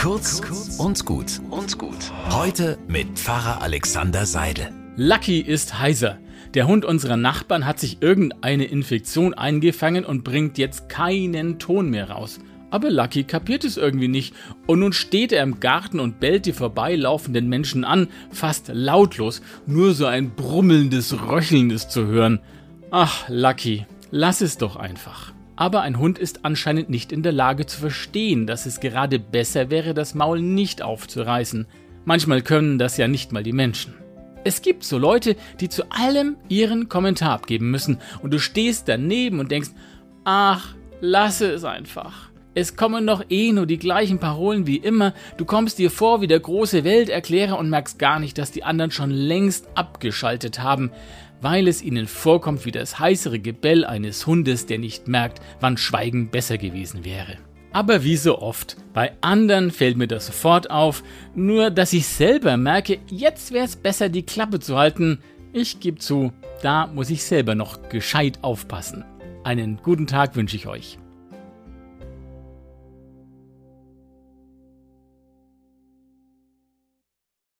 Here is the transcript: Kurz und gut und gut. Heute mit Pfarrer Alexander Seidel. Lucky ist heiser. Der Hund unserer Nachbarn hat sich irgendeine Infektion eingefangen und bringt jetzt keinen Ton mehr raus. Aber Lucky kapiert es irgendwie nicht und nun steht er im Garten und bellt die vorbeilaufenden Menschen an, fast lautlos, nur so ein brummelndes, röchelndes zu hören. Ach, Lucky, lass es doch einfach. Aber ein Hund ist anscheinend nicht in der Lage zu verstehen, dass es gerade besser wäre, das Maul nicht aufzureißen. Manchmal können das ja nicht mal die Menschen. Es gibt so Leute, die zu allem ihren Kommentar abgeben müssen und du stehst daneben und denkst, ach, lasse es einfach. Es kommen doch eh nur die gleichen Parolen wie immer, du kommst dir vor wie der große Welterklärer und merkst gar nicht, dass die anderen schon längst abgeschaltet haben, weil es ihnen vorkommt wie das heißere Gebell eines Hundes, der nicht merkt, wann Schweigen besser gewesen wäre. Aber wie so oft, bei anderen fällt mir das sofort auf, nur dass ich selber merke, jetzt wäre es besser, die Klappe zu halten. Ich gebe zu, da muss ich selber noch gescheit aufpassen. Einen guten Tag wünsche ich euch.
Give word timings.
Kurz 0.00 0.40
und 0.78 1.04
gut 1.04 1.42
und 1.50 1.76
gut. 1.76 2.10
Heute 2.30 2.78
mit 2.88 3.18
Pfarrer 3.18 3.60
Alexander 3.60 4.24
Seidel. 4.24 4.70
Lucky 4.96 5.40
ist 5.40 5.78
heiser. 5.78 6.16
Der 6.54 6.66
Hund 6.66 6.86
unserer 6.86 7.18
Nachbarn 7.18 7.66
hat 7.66 7.78
sich 7.78 7.98
irgendeine 8.00 8.64
Infektion 8.64 9.34
eingefangen 9.34 10.06
und 10.06 10.24
bringt 10.24 10.56
jetzt 10.56 10.88
keinen 10.88 11.58
Ton 11.58 11.90
mehr 11.90 12.08
raus. 12.08 12.38
Aber 12.70 12.90
Lucky 12.90 13.24
kapiert 13.24 13.62
es 13.62 13.76
irgendwie 13.76 14.08
nicht 14.08 14.34
und 14.66 14.78
nun 14.78 14.94
steht 14.94 15.32
er 15.32 15.42
im 15.42 15.60
Garten 15.60 16.00
und 16.00 16.18
bellt 16.18 16.46
die 16.46 16.54
vorbeilaufenden 16.54 17.46
Menschen 17.50 17.84
an, 17.84 18.08
fast 18.30 18.70
lautlos, 18.72 19.42
nur 19.66 19.92
so 19.92 20.06
ein 20.06 20.30
brummelndes, 20.30 21.28
röchelndes 21.28 21.90
zu 21.90 22.06
hören. 22.06 22.40
Ach, 22.90 23.28
Lucky, 23.28 23.84
lass 24.10 24.40
es 24.40 24.56
doch 24.56 24.76
einfach. 24.76 25.34
Aber 25.60 25.82
ein 25.82 25.98
Hund 25.98 26.18
ist 26.18 26.46
anscheinend 26.46 26.88
nicht 26.88 27.12
in 27.12 27.22
der 27.22 27.32
Lage 27.32 27.66
zu 27.66 27.80
verstehen, 27.80 28.46
dass 28.46 28.64
es 28.64 28.80
gerade 28.80 29.18
besser 29.18 29.68
wäre, 29.68 29.92
das 29.92 30.14
Maul 30.14 30.40
nicht 30.40 30.80
aufzureißen. 30.80 31.66
Manchmal 32.06 32.40
können 32.40 32.78
das 32.78 32.96
ja 32.96 33.08
nicht 33.08 33.30
mal 33.30 33.42
die 33.42 33.52
Menschen. 33.52 33.92
Es 34.42 34.62
gibt 34.62 34.84
so 34.84 34.96
Leute, 34.96 35.36
die 35.60 35.68
zu 35.68 35.90
allem 35.90 36.36
ihren 36.48 36.88
Kommentar 36.88 37.32
abgeben 37.32 37.70
müssen 37.70 37.98
und 38.22 38.32
du 38.32 38.38
stehst 38.38 38.88
daneben 38.88 39.38
und 39.38 39.50
denkst, 39.50 39.68
ach, 40.24 40.74
lasse 41.02 41.50
es 41.50 41.64
einfach. 41.64 42.29
Es 42.52 42.74
kommen 42.74 43.06
doch 43.06 43.24
eh 43.30 43.52
nur 43.52 43.66
die 43.66 43.78
gleichen 43.78 44.18
Parolen 44.18 44.66
wie 44.66 44.78
immer, 44.78 45.14
du 45.36 45.44
kommst 45.44 45.78
dir 45.78 45.90
vor 45.90 46.20
wie 46.20 46.26
der 46.26 46.40
große 46.40 46.82
Welterklärer 46.82 47.56
und 47.56 47.70
merkst 47.70 48.00
gar 48.00 48.18
nicht, 48.18 48.38
dass 48.38 48.50
die 48.50 48.64
anderen 48.64 48.90
schon 48.90 49.10
längst 49.10 49.68
abgeschaltet 49.76 50.60
haben, 50.60 50.90
weil 51.40 51.68
es 51.68 51.80
ihnen 51.80 52.08
vorkommt 52.08 52.66
wie 52.66 52.72
das 52.72 52.98
heißere 52.98 53.38
Gebell 53.38 53.84
eines 53.84 54.26
Hundes, 54.26 54.66
der 54.66 54.78
nicht 54.78 55.06
merkt, 55.06 55.40
wann 55.60 55.76
Schweigen 55.76 56.28
besser 56.30 56.58
gewesen 56.58 57.04
wäre. 57.04 57.38
Aber 57.72 58.02
wie 58.02 58.16
so 58.16 58.40
oft, 58.40 58.76
bei 58.92 59.12
anderen 59.20 59.70
fällt 59.70 59.96
mir 59.96 60.08
das 60.08 60.26
sofort 60.26 60.70
auf, 60.70 61.04
nur 61.36 61.70
dass 61.70 61.92
ich 61.92 62.08
selber 62.08 62.56
merke, 62.56 62.98
jetzt 63.06 63.52
wäre 63.52 63.64
es 63.64 63.76
besser, 63.76 64.08
die 64.08 64.24
Klappe 64.24 64.58
zu 64.58 64.76
halten. 64.76 65.20
Ich 65.52 65.78
gebe 65.78 65.98
zu, 65.98 66.32
da 66.62 66.88
muss 66.88 67.10
ich 67.10 67.22
selber 67.22 67.54
noch 67.54 67.88
gescheit 67.88 68.40
aufpassen. 68.42 69.04
Einen 69.44 69.78
guten 69.84 70.08
Tag 70.08 70.34
wünsche 70.34 70.56
ich 70.56 70.66
euch. 70.66 70.98